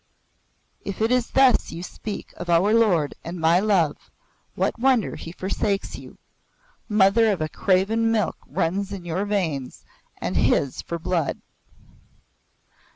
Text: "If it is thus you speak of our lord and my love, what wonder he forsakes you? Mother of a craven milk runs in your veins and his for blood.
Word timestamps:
"If 0.83 0.99
it 0.99 1.11
is 1.11 1.29
thus 1.29 1.71
you 1.71 1.83
speak 1.83 2.33
of 2.35 2.49
our 2.49 2.73
lord 2.73 3.13
and 3.23 3.39
my 3.39 3.59
love, 3.59 4.09
what 4.55 4.79
wonder 4.79 5.15
he 5.15 5.31
forsakes 5.31 5.95
you? 5.95 6.17
Mother 6.89 7.31
of 7.31 7.39
a 7.39 7.47
craven 7.47 8.11
milk 8.11 8.37
runs 8.47 8.91
in 8.91 9.05
your 9.05 9.25
veins 9.25 9.85
and 10.19 10.35
his 10.37 10.81
for 10.81 10.97
blood. 10.97 11.39